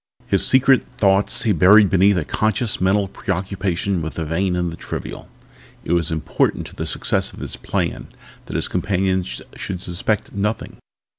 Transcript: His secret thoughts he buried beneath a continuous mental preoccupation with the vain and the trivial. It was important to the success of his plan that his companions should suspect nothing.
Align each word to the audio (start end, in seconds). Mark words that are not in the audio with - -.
His 0.25 0.43
secret 0.43 0.83
thoughts 0.97 1.43
he 1.43 1.51
buried 1.51 1.91
beneath 1.91 2.17
a 2.17 2.25
continuous 2.25 2.81
mental 2.81 3.07
preoccupation 3.07 4.01
with 4.01 4.15
the 4.15 4.25
vain 4.25 4.55
and 4.55 4.73
the 4.73 4.75
trivial. 4.75 5.29
It 5.85 5.91
was 5.93 6.09
important 6.09 6.65
to 6.65 6.75
the 6.75 6.87
success 6.87 7.33
of 7.33 7.39
his 7.39 7.55
plan 7.55 8.07
that 8.47 8.55
his 8.55 8.67
companions 8.67 9.43
should 9.55 9.79
suspect 9.79 10.33
nothing. 10.33 10.77